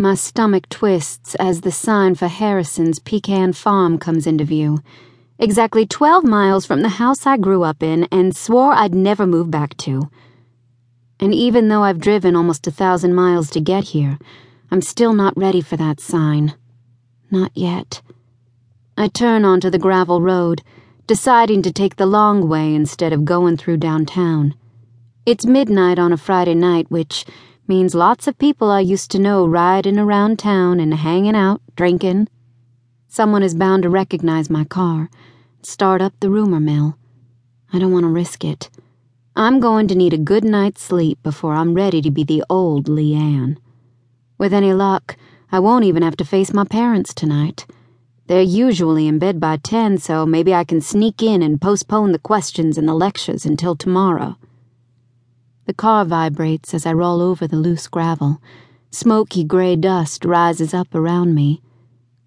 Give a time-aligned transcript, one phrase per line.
[0.00, 4.78] My stomach twists as the sign for Harrison's Pecan Farm comes into view.
[5.40, 9.50] Exactly 12 miles from the house I grew up in and swore I'd never move
[9.50, 10.08] back to.
[11.18, 14.20] And even though I've driven almost a thousand miles to get here,
[14.70, 16.54] I'm still not ready for that sign.
[17.28, 18.00] Not yet.
[18.96, 20.62] I turn onto the gravel road,
[21.08, 24.54] deciding to take the long way instead of going through downtown.
[25.26, 27.24] It's midnight on a Friday night, which
[27.68, 32.28] means lots of people I used to know riding around town and hanging out, drinking.
[33.06, 35.10] Someone is bound to recognize my car,
[35.62, 36.96] start up the rumor mill.
[37.72, 38.70] I don't want to risk it.
[39.36, 42.88] I'm going to need a good night's sleep before I'm ready to be the old
[42.88, 43.58] Leigh Anne.
[44.38, 45.16] With any luck,
[45.52, 47.66] I won't even have to face my parents tonight.
[48.26, 52.18] They're usually in bed by 10, so maybe I can sneak in and postpone the
[52.18, 54.36] questions and the lectures until tomorrow.
[55.68, 58.40] The car vibrates as I roll over the loose gravel.
[58.90, 61.60] Smoky gray dust rises up around me.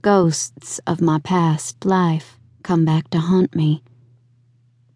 [0.04, 3.82] Ghosts of my past life come back to haunt me.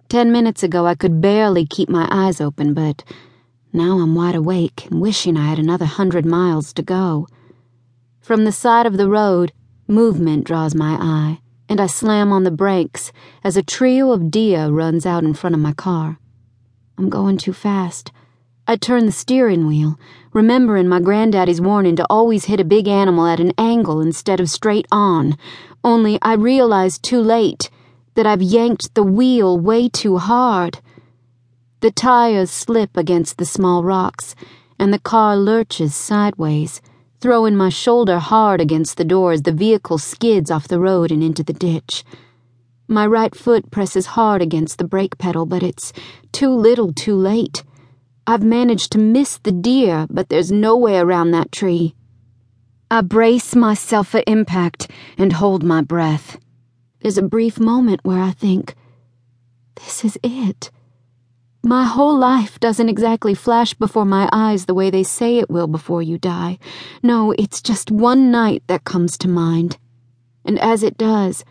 [0.09, 3.03] Ten minutes ago, I could barely keep my eyes open, but
[3.73, 7.27] now I'm wide awake and wishing I had another hundred miles to go.
[8.21, 9.53] From the side of the road,
[9.87, 13.11] movement draws my eye, and I slam on the brakes
[13.43, 16.19] as a trio of deer runs out in front of my car.
[16.95, 18.11] I'm going too fast.
[18.67, 19.99] I turn the steering wheel,
[20.33, 24.49] remembering my granddaddy's warning to always hit a big animal at an angle instead of
[24.49, 25.38] straight on,
[25.83, 27.69] only I realize too late
[28.16, 30.80] that I've yanked the wheel way too hard.
[31.81, 34.33] The tires slip against the small rocks,
[34.80, 36.81] and the car lurches sideways,
[37.19, 41.21] throwing my shoulder hard against the door as the vehicle skids off the road and
[41.21, 42.03] into the ditch.
[42.88, 45.93] My right foot presses hard against the brake pedal, but it's
[46.31, 47.63] too little too late.
[48.27, 51.95] I've managed to miss the deer, but there's no way around that tree.
[52.89, 56.39] I brace myself for impact and hold my breath.
[57.01, 58.73] There's a brief moment where I think,
[59.75, 60.71] this is it.
[61.64, 65.67] My whole life doesn't exactly flash before my eyes the way they say it will
[65.67, 66.58] before you die.
[67.03, 69.77] No, it's just one night that comes to mind.
[70.43, 71.43] And as it does,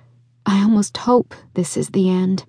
[0.47, 2.45] I almost hope this is the end.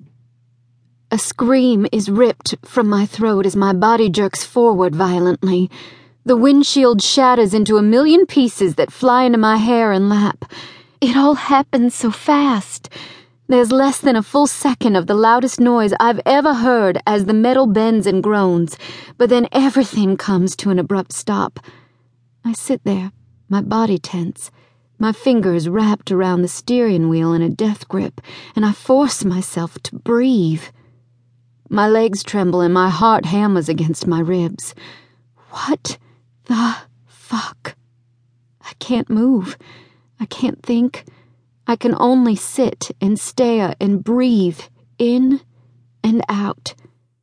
[1.11, 5.69] A scream is ripped from my throat as my body jerks forward violently.
[6.25, 10.51] The windshield shatters into a million pieces that fly into my hair and lap.
[10.99, 12.89] It all happens so fast.
[13.47, 17.33] There's less than a full second of the loudest noise I've ever heard as the
[17.33, 18.75] metal bends and groans,
[19.19, 21.59] but then everything comes to an abrupt stop.
[22.43, 23.11] I sit there,
[23.47, 24.49] my body tense,
[24.97, 28.19] my fingers wrapped around the steering wheel in a death grip,
[28.55, 30.63] and I force myself to breathe.
[31.69, 34.75] My legs tremble and my heart hammers against my ribs.
[35.49, 35.97] What
[36.45, 36.75] the
[37.07, 37.75] fuck?
[38.61, 39.57] I can't move.
[40.19, 41.05] I can't think.
[41.67, 44.59] I can only sit and stare and breathe
[44.99, 45.41] in
[46.03, 46.75] and out.